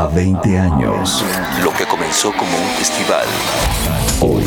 [0.00, 1.22] a 20 años.
[1.62, 3.26] Lo que comenzó como un festival
[4.22, 4.44] Hoy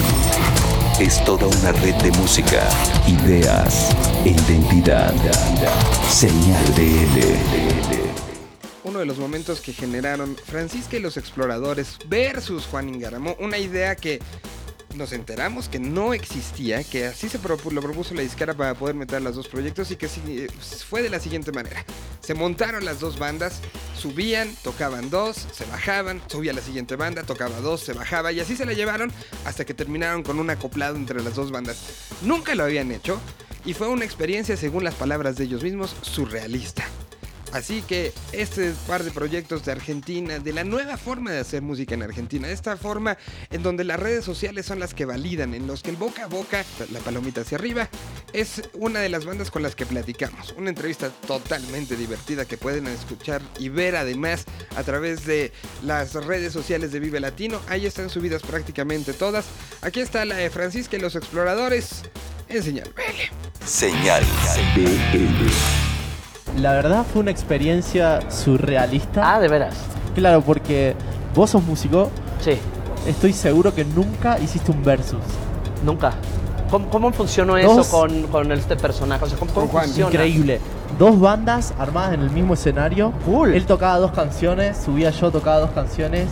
[1.00, 2.68] es toda una red de música.
[3.08, 3.90] ideas
[4.26, 5.14] e identidad.
[6.10, 7.20] Señal BL.
[8.84, 13.96] Uno de los momentos que generaron Francisca y los exploradores versus Juan Ingaramo, una idea
[13.96, 14.20] que
[14.96, 19.22] nos enteramos que no existía, que así se lo propuso la disquera para poder meter
[19.22, 20.48] los dos proyectos y que eh,
[20.88, 21.86] fue de la siguiente manera.
[22.22, 23.60] Se montaron las dos bandas,
[23.98, 28.56] subían, tocaban dos, se bajaban, subía la siguiente banda, tocaba dos, se bajaba y así
[28.56, 29.12] se la llevaron
[29.46, 31.78] hasta que terminaron con un acoplado entre las dos bandas.
[32.22, 33.20] Nunca lo habían hecho
[33.66, 36.86] y fue una experiencia, según las palabras de ellos mismos, surrealista.
[37.54, 41.94] Así que este par de proyectos de Argentina, de la nueva forma de hacer música
[41.94, 43.16] en Argentina, esta forma
[43.52, 46.28] en donde las redes sociales son las que validan, en los que el boca a
[46.28, 47.90] boca, la palomita hacia arriba,
[48.34, 50.56] es una de las bandas con las que platicamos.
[50.58, 55.52] Una entrevista totalmente divertida que pueden escuchar y ver además a través de
[55.84, 57.62] las redes sociales de Vive Latino.
[57.68, 59.46] Ahí están subidas prácticamente todas.
[59.82, 62.02] Aquí está la de Francisca y los Exploradores
[62.50, 63.66] en señal BL.
[63.66, 64.24] Señal.
[64.76, 65.83] BL.
[66.60, 69.36] La verdad fue una experiencia surrealista.
[69.36, 69.76] Ah, de veras.
[70.16, 70.96] Claro, porque
[71.36, 72.10] vos sos músico,
[72.40, 72.58] Sí,
[73.08, 75.20] estoy seguro que nunca hiciste un versus.
[75.86, 76.14] nunca.
[76.70, 79.24] ¿Cómo, cómo funcionó eso con, con este personaje?
[79.26, 79.86] O sea, ¿cómo, cómo Con Juan.
[79.86, 80.12] funciona?
[80.12, 80.60] Increíble.
[81.00, 83.14] Dos bandas armadas en el mismo escenario.
[83.26, 83.54] Cool.
[83.54, 86.28] Él tocaba dos canciones, subía yo, tocaba dos canciones.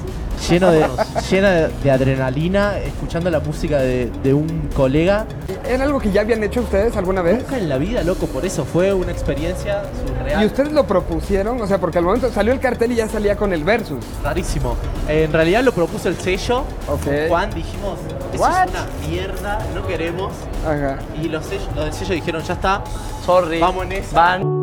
[0.49, 0.85] Lleno de,
[1.29, 5.25] llena de, de adrenalina, escuchando la música de, de un colega.
[5.67, 7.37] ¿Era algo que ya habían hecho ustedes alguna vez?
[7.39, 10.41] Nunca en la vida, loco, por eso fue una experiencia surreal.
[10.41, 11.61] ¿Y ustedes lo propusieron?
[11.61, 14.03] O sea, porque al momento salió el cartel y ya salía con el versus.
[14.23, 14.75] Rarísimo.
[15.07, 16.63] Eh, en realidad lo propuso el sello.
[16.87, 17.03] Ok.
[17.03, 17.99] Con Juan dijimos,
[18.33, 18.65] eso What?
[18.65, 20.33] es una mierda, no queremos.
[20.65, 20.97] Ajá.
[21.21, 22.83] Y los, sellos, los del sello dijeron, ya está.
[23.25, 23.59] Sorry.
[23.59, 24.15] Vamos en esa.
[24.15, 24.60] Van.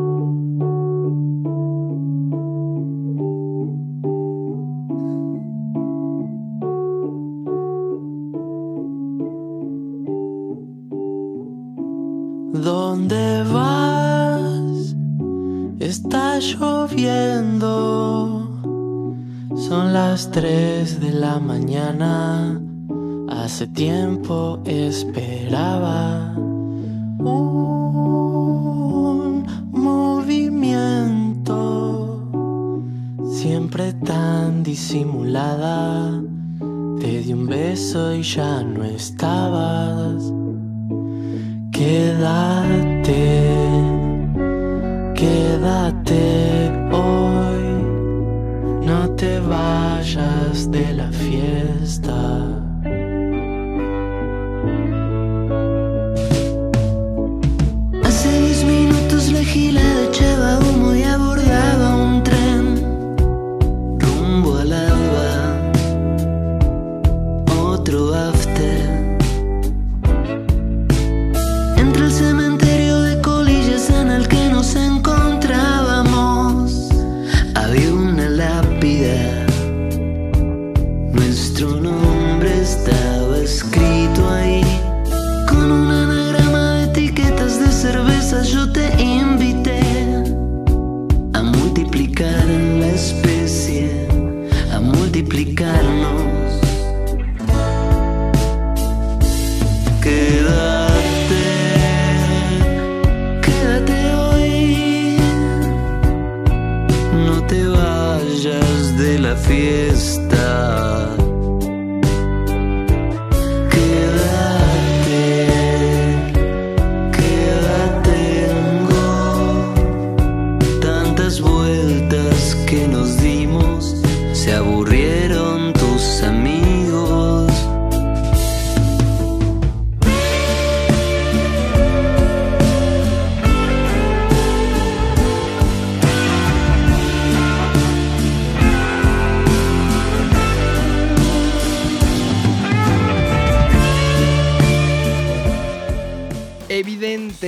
[20.18, 22.60] Las 3 de la mañana.
[23.28, 26.34] Hace tiempo esperaba
[27.20, 27.46] un
[29.70, 31.54] movimiento.
[33.30, 36.20] Siempre tan disimulada.
[36.98, 40.32] Te di un beso y ya no estabas.
[41.70, 43.14] Quédate,
[45.14, 46.57] quédate
[50.66, 52.47] de la fiesta.
[88.52, 89.80] Yo te invité
[91.34, 92.67] a multiplicar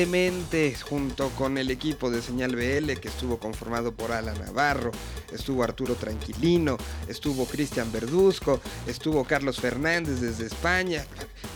[0.00, 4.92] Evidentemente, junto con el equipo de Señal BL, que estuvo conformado por Alan Navarro,
[5.30, 11.04] estuvo Arturo Tranquilino, estuvo Cristian Verduzco, estuvo Carlos Fernández desde España,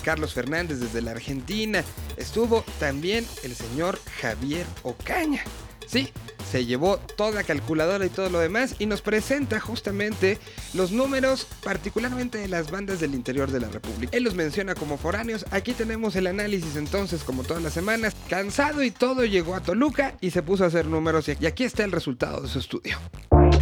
[0.05, 1.83] Carlos Fernández desde la Argentina,
[2.19, 5.43] estuvo también el señor Javier Ocaña.
[5.87, 6.11] Sí,
[6.51, 10.39] se llevó toda calculadora y todo lo demás y nos presenta justamente
[10.73, 14.17] los números particularmente de las bandas del interior de la República.
[14.17, 18.83] Él los menciona como foráneos, aquí tenemos el análisis entonces como todas las semanas, cansado
[18.83, 21.93] y todo llegó a Toluca y se puso a hacer números y aquí está el
[21.93, 22.99] resultado de su estudio.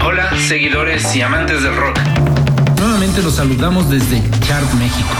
[0.05, 1.99] Hola, seguidores y amantes del rock.
[2.79, 5.15] Nuevamente los saludamos desde Chart México.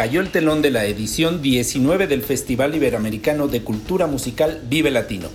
[0.00, 5.28] Cayó el telón de la edición 19 del Festival Iberoamericano de Cultura Musical Vive Latino.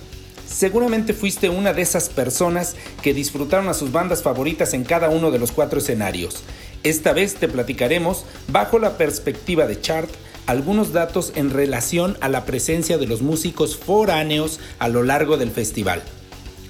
[0.44, 5.30] Seguramente fuiste una de esas personas que disfrutaron a sus bandas favoritas en cada uno
[5.30, 6.42] de los cuatro escenarios.
[6.82, 10.10] Esta vez te platicaremos, bajo la perspectiva de Chart,
[10.46, 15.52] algunos datos en relación a la presencia de los músicos foráneos a lo largo del
[15.52, 16.02] festival.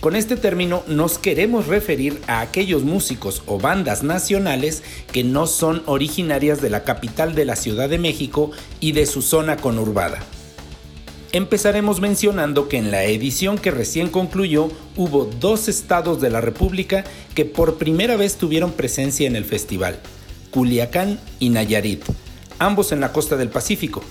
[0.00, 5.82] Con este término nos queremos referir a aquellos músicos o bandas nacionales que no son
[5.87, 10.19] originarias de la capital de la Ciudad de México y de su zona conurbada.
[11.32, 17.04] Empezaremos mencionando que en la edición que recién concluyó hubo dos estados de la República
[17.34, 19.98] que por primera vez tuvieron presencia en el festival,
[20.50, 22.04] Culiacán y Nayarit,
[22.58, 24.02] ambos en la costa del Pacífico.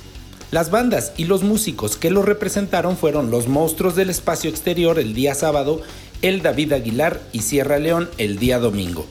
[0.56, 5.13] Las bandas y los músicos que lo representaron fueron Los Monstruos del Espacio Exterior el
[5.13, 5.81] día sábado,
[6.22, 9.06] El David Aguilar y Sierra León el día domingo.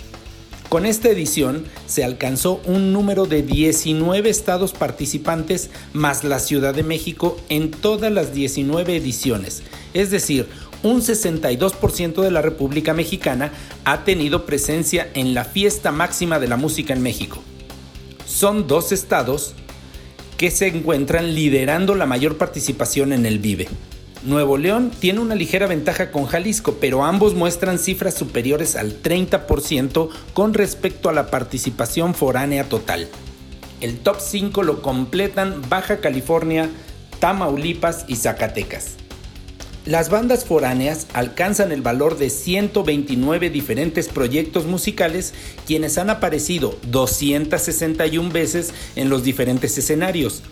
[0.71, 6.83] Con esta edición se alcanzó un número de 19 estados participantes más la Ciudad de
[6.83, 10.49] México en todas las 19 ediciones, es decir,
[10.83, 13.53] un 62% de la República Mexicana
[13.85, 17.43] ha tenido presencia en la fiesta máxima de la música en México.
[18.25, 19.55] Son dos estados
[20.37, 23.69] que se encuentran liderando la mayor participación en el Vive.
[24.25, 30.09] Nuevo León tiene una ligera ventaja con Jalisco, pero ambos muestran cifras superiores al 30%
[30.33, 33.07] con respecto a la participación foránea total.
[33.83, 36.71] El top 5 lo completan Baja California,
[37.21, 39.04] Tamaulipas y Zacatecas.
[39.87, 45.35] Las bandas foráneas alcanzan el valor de 129 diferentes proyectos musicales
[45.67, 50.43] quienes han aparecido 261 veces en los diferentes escenarios.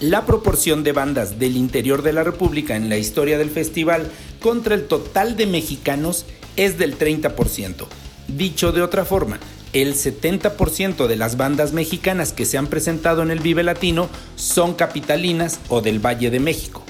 [0.00, 4.10] La proporción de bandas del interior de la República en la historia del festival
[4.40, 6.24] contra el total de mexicanos
[6.56, 7.84] es del 30%.
[8.26, 9.38] Dicho de otra forma,
[9.74, 14.72] el 70% de las bandas mexicanas que se han presentado en el Vive Latino son
[14.72, 16.82] capitalinas o del Valle de México.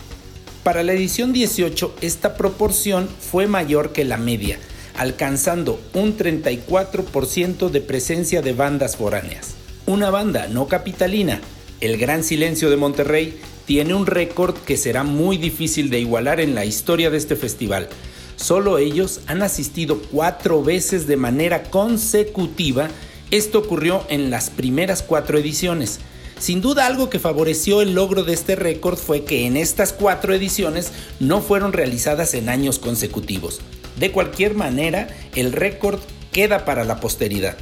[0.63, 4.61] Para la edición 18 esta proporción fue mayor que la media,
[4.97, 9.55] alcanzando un 34% de presencia de bandas foráneas.
[9.87, 11.41] Una banda no capitalina,
[11.81, 16.55] El Gran Silencio de Monterrey, tiene un récord que será muy difícil de igualar en
[16.55, 17.89] la historia de este festival.
[18.37, 22.89] Solo ellos han asistido cuatro veces de manera consecutiva.
[23.33, 25.99] Esto ocurrió en las primeras cuatro ediciones.
[26.43, 30.35] Sin duda algo que favoreció el logro de este récord fue que en estas cuatro
[30.35, 30.91] ediciones
[31.21, 33.61] no fueron realizadas en años consecutivos.
[33.95, 35.07] De cualquier manera,
[35.37, 36.01] el récord
[36.33, 37.57] queda para la posteridad.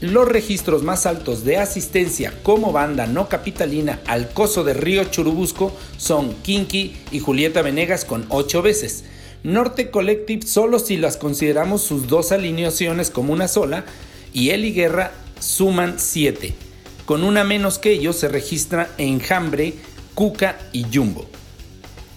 [0.00, 5.72] Los registros más altos de asistencia como banda no capitalina al Coso de Río Churubusco
[5.96, 9.04] son Kinky y Julieta Venegas con 8 veces.
[9.44, 13.84] Norte Collective solo si las consideramos sus dos alineaciones como una sola
[14.32, 16.66] y Eli Guerra suman 7.
[17.08, 19.72] Con una menos que ellos se registra Enjambre,
[20.14, 21.24] Cuca y Jumbo.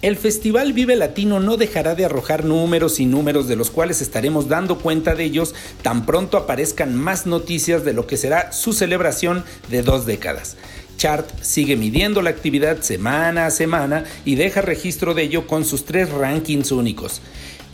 [0.01, 4.49] El Festival Vive Latino no dejará de arrojar números y números de los cuales estaremos
[4.49, 9.45] dando cuenta de ellos tan pronto aparezcan más noticias de lo que será su celebración
[9.69, 10.57] de dos décadas.
[10.97, 15.85] Chart sigue midiendo la actividad semana a semana y deja registro de ello con sus
[15.85, 17.21] tres rankings únicos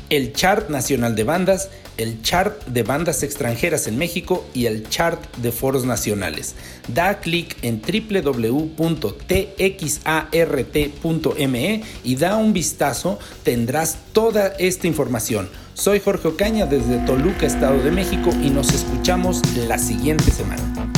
[0.10, 5.20] el Chart Nacional de Bandas, el Chart de Bandas Extranjeras en México y el Chart
[5.38, 6.56] de Foros Nacionales.
[6.88, 8.74] Da clic en www.txart.me
[12.04, 15.50] y da un vistazo, tendrás toda esta información.
[15.74, 20.97] Soy Jorge Ocaña desde Toluca, Estado de México y nos escuchamos la siguiente semana.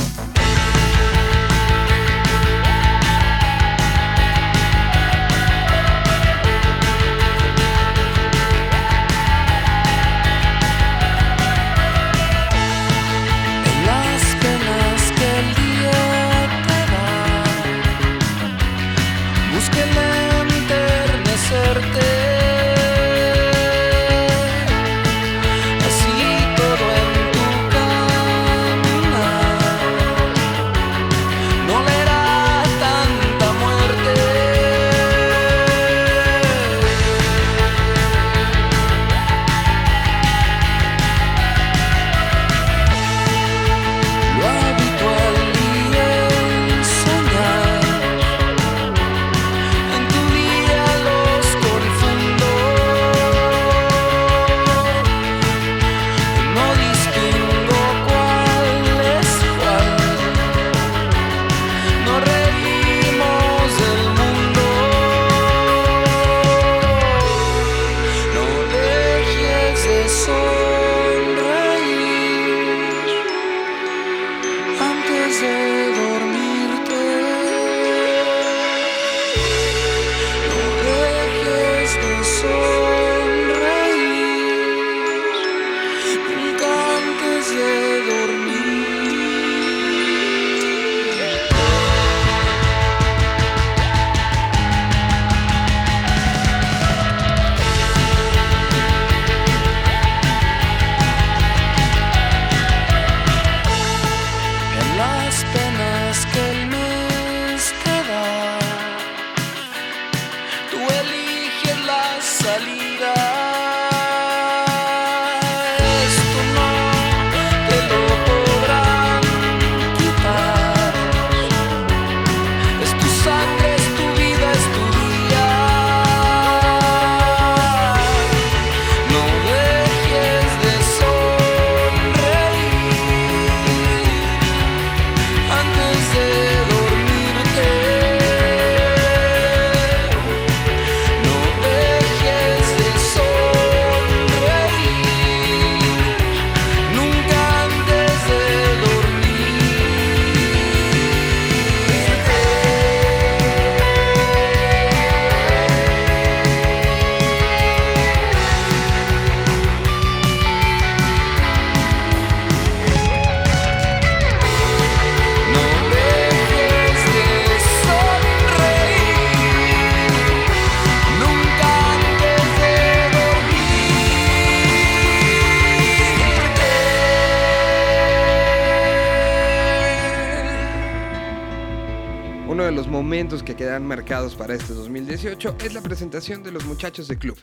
[183.60, 187.36] Quedan marcados para este 2018 es la presentación de los muchachos de club.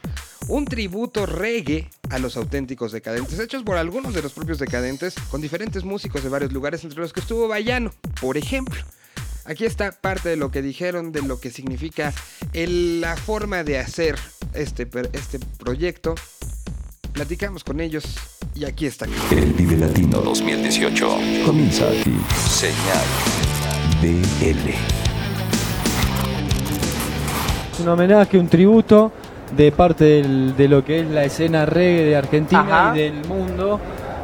[0.47, 5.41] Un tributo reggae a los auténticos decadentes, hechos por algunos de los propios decadentes, con
[5.41, 8.81] diferentes músicos de varios lugares, entre los que estuvo Bayano, por ejemplo.
[9.45, 12.11] Aquí está parte de lo que dijeron, de lo que significa
[12.51, 14.15] el- la forma de hacer
[14.55, 16.15] este, este proyecto.
[17.13, 18.03] Platicamos con ellos
[18.55, 19.05] y aquí está.
[19.29, 21.09] El Vive Latino 2018.
[21.45, 22.17] comienza aquí.
[22.49, 23.05] Señal.
[24.01, 24.96] BL.
[27.77, 29.11] Es un homenaje, un tributo
[29.55, 32.97] de parte del- de lo que es la escena reggae de Argentina Ajá.
[32.97, 33.79] y del mundo,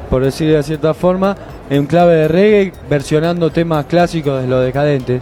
[0.09, 1.35] por decirlo de cierta forma,
[1.69, 5.21] en clave de reggae, versionando temas clásicos de los decadentes,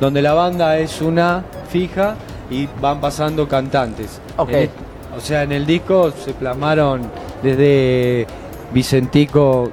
[0.00, 2.14] donde la banda es una fija
[2.52, 4.20] y van pasando cantantes.
[4.48, 4.70] En
[5.16, 7.02] o sea, en el disco se plasmaron
[7.42, 8.28] desde
[8.72, 9.70] Vicentico,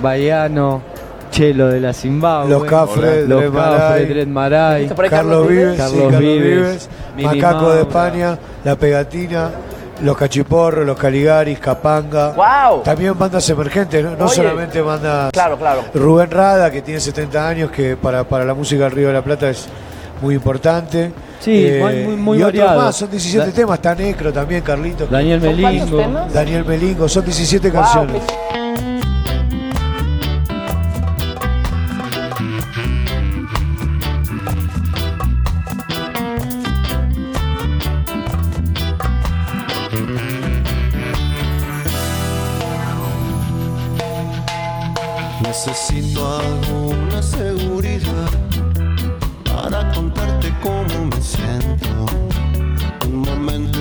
[0.00, 0.82] Baiano,
[1.30, 5.48] Chelo de la Zimbabue, Los Cafres, los Dred Maray, Dred Maray, ¿Viste por ahí Carlos
[5.48, 6.88] Vives, sí, Carlos Vives,
[7.22, 7.80] Macaco de.
[7.82, 9.50] España, La Pegatina,
[10.02, 12.32] Los Cachiporros, Los Caligaris, Capanga.
[12.32, 12.82] ¡Wow!
[12.82, 15.30] También bandas emergentes, no, solamente bandas.
[15.32, 15.82] Claro, claro.
[15.94, 19.22] Rubén Rada, que tiene 70 años, que para, para la música del Río de la
[19.22, 19.66] Plata es
[20.22, 21.04] muy importante.
[21.04, 24.60] Eh, Sí, muy- muy- muy y otros más, son 17 Da- temas, está Necro también,
[24.60, 25.06] Carlito.
[25.06, 26.26] Daniel ¿Son cuántos Melingo.
[26.34, 28.22] Daniel Melingo, son 17 Wow, canciones.
[50.62, 52.06] Cómo me siento.
[53.06, 53.78] Un momento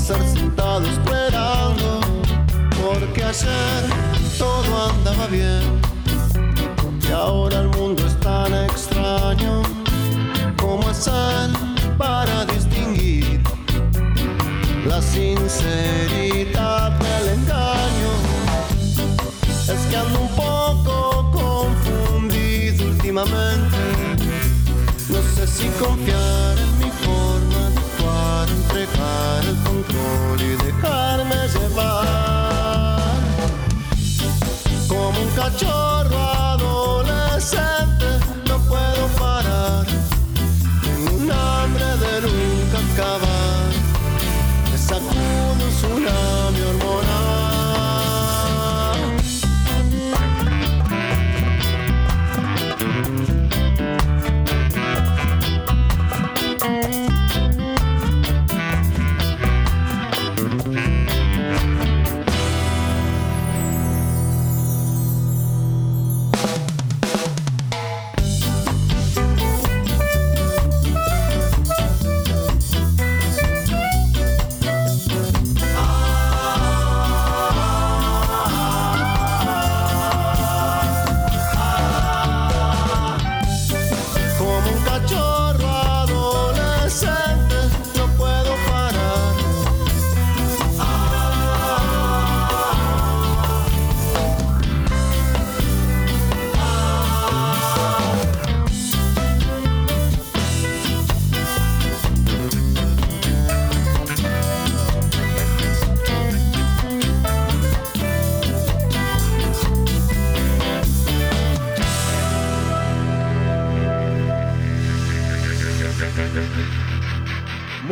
[0.00, 2.00] ser sentado esperando,
[2.82, 3.82] porque ayer
[4.38, 5.80] todo andaba bien
[7.08, 9.62] y ahora el mundo es tan extraño.
[10.58, 11.50] ¿Cómo hacer
[11.98, 13.40] para distinguir?
[14.86, 18.12] la sinceridad del engaño.
[19.72, 23.76] Es que ando un poco confundido últimamente.
[25.08, 26.59] No sé si confiar
[29.82, 32.06] control y dejarme llevar.
[34.88, 35.99] Como un cachorro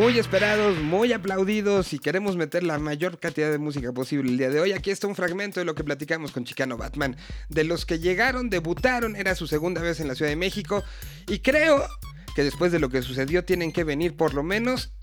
[0.09, 4.49] Muy esperados, muy aplaudidos y queremos meter la mayor cantidad de música posible el día
[4.49, 4.71] de hoy.
[4.71, 7.15] Aquí está un fragmento de lo que platicamos con Chicano Batman.
[7.47, 10.83] De los que llegaron, debutaron, era su segunda vez en la Ciudad de México
[11.27, 11.87] y creo
[12.35, 14.93] que después de lo que sucedió tienen que venir por lo menos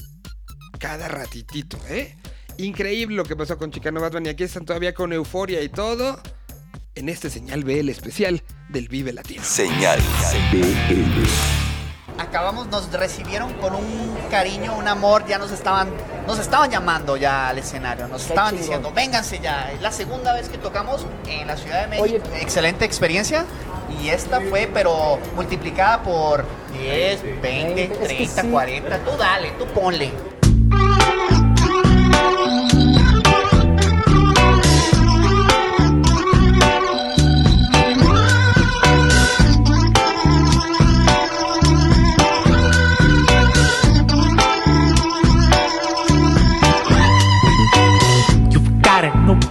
[0.80, 2.16] cada ratitito, ¿eh?
[2.58, 6.20] Increíble lo que pasó con Chicano Batman y aquí están todavía con euforia y todo
[6.96, 9.44] en este señal BL especial del Vive Latino.
[9.44, 10.00] Señal
[10.50, 11.65] BL.
[12.18, 15.88] Acabamos, nos recibieron con un cariño, un amor, ya nos estaban,
[16.26, 18.62] nos estaban llamando ya al escenario, nos estaban chingón.
[18.62, 22.28] diciendo, vénganse ya, es la segunda vez que tocamos en la Ciudad de México.
[22.40, 23.44] Excelente experiencia
[24.02, 28.48] y esta fue pero multiplicada por 10, 20, Es que 30, sí.
[28.48, 30.10] 40, tú dale, tú ponle.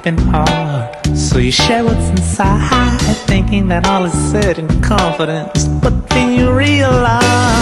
[0.05, 5.67] Open heart, so you share what's inside, thinking that all is said in confidence.
[5.67, 7.54] But then you realize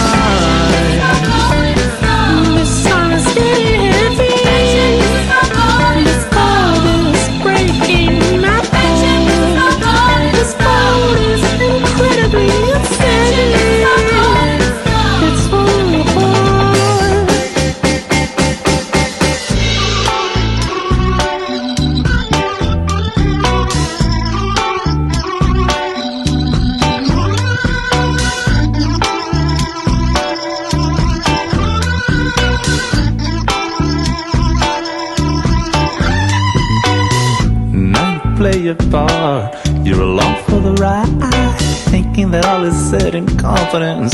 [43.73, 44.13] Confidence.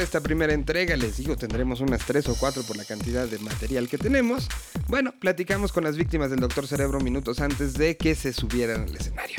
[0.00, 3.86] Esta primera entrega, les digo, tendremos unas 3 o 4 por la cantidad de material
[3.86, 4.48] que tenemos.
[4.88, 8.96] Bueno, platicamos con las víctimas del Doctor Cerebro minutos antes de que se subieran al
[8.96, 9.36] escenario.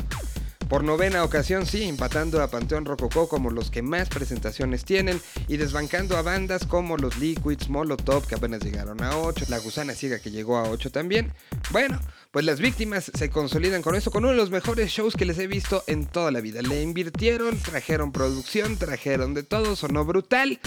[0.70, 5.20] Por novena ocasión, sí, empatando a Panteón Rococó como los que más presentaciones tienen
[5.50, 9.94] y desbancando a bandas como los Liquids, Molotov, que apenas llegaron a 8, La Gusana
[9.94, 11.34] Ciega que llegó a 8 también.
[11.72, 12.00] Bueno,
[12.32, 15.38] pues las víctimas se consolidan con esto, con uno de los mejores shows que les
[15.38, 16.62] he visto en toda la vida.
[16.62, 20.60] Le invirtieron, trajeron producción, trajeron de todo, sonó brutal.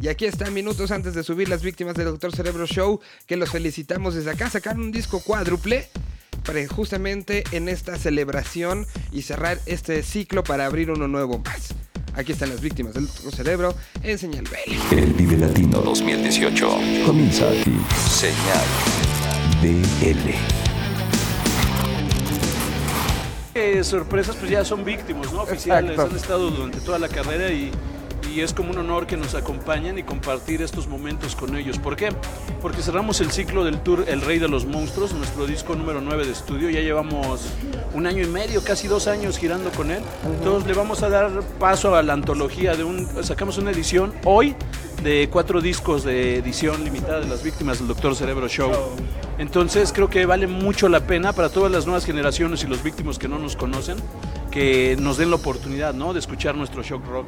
[0.00, 3.50] Y aquí están minutos antes de subir las víctimas del Doctor Cerebro Show, que los
[3.50, 4.48] felicitamos desde acá.
[4.48, 5.90] Sacaron un disco cuádruple
[6.44, 11.74] para justamente en esta celebración y cerrar este ciclo para abrir uno nuevo más.
[12.14, 14.96] Aquí están las víctimas del Doctor Cerebro en Señal BL.
[14.96, 16.68] El Vive Latino 2018.
[17.06, 17.76] comienza aquí.
[18.10, 18.66] Señal
[19.60, 20.61] BL.
[23.54, 25.42] Eh, sorpresas, pues ya son víctimas, ¿no?
[25.42, 26.10] Oficiales, Exacto.
[26.10, 27.70] han estado durante toda la carrera y
[28.30, 31.78] y es como un honor que nos acompañen y compartir estos momentos con ellos.
[31.78, 32.10] ¿Por qué?
[32.60, 36.26] Porque cerramos el ciclo del tour El Rey de los Monstruos, nuestro disco número 9
[36.26, 36.70] de estudio.
[36.70, 37.42] Ya llevamos
[37.94, 40.02] un año y medio, casi dos años girando con él.
[40.24, 43.08] Entonces le vamos a dar paso a la antología de un...
[43.24, 44.54] Sacamos una edición hoy
[45.02, 48.70] de cuatro discos de edición limitada de las víctimas del Doctor Cerebro Show.
[49.38, 53.18] Entonces creo que vale mucho la pena para todas las nuevas generaciones y los víctimas
[53.18, 53.96] que no nos conocen
[54.52, 56.12] que nos den la oportunidad ¿no?
[56.12, 57.26] de escuchar nuestro shock rock.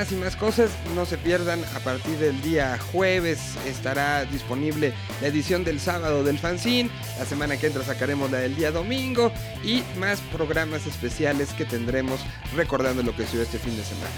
[0.00, 4.24] Más y más y más cosas, no se pierdan, a partir del día jueves estará
[4.24, 8.70] disponible la edición del sábado del fanzine, la semana que entra sacaremos la del día
[8.70, 9.30] domingo
[9.62, 12.18] y más programas especiales que tendremos
[12.56, 14.10] recordando lo que sucedió este fin de semana.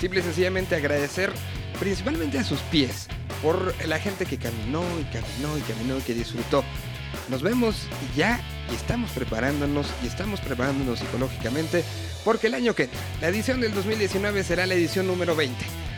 [0.00, 1.30] Simple y sencillamente agradecer
[1.78, 3.06] principalmente a sus pies
[3.40, 6.64] por la gente que caminó y caminó y caminó y que disfrutó.
[7.28, 7.76] Nos vemos
[8.16, 8.40] ya
[8.70, 11.84] y estamos preparándonos y estamos preparándonos psicológicamente
[12.24, 12.88] porque el año que
[13.20, 15.56] la edición del 2019 será la edición número 20.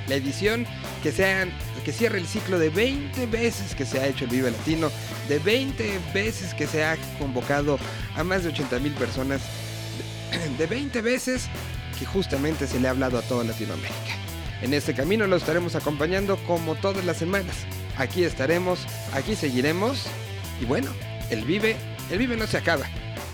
[0.09, 0.66] La edición
[1.03, 1.46] que, sea,
[1.85, 4.90] que cierre el ciclo de 20 veces que se ha hecho el Vive Latino,
[5.29, 7.79] de 20 veces que se ha convocado
[8.16, 9.40] a más de 80 mil personas,
[10.59, 11.49] de 20 veces
[11.99, 13.94] que justamente se le ha hablado a toda Latinoamérica.
[14.62, 17.57] En este camino lo estaremos acompañando como todas las semanas.
[17.96, 18.81] Aquí estaremos,
[19.12, 20.07] aquí seguiremos
[20.61, 20.90] y bueno,
[21.31, 21.77] el Vive,
[22.11, 22.85] el Vive no se acaba,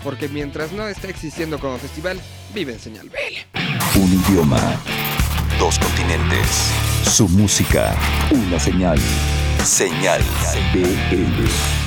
[0.03, 2.19] porque mientras no está existiendo como festival,
[2.53, 3.99] vive en Señal BL.
[3.99, 4.59] Un idioma.
[5.59, 6.71] Dos continentes.
[7.03, 7.95] Su música.
[8.31, 8.99] Una señal.
[9.63, 10.21] Señal
[10.73, 11.86] BL.